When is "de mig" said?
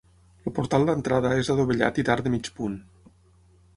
2.29-2.51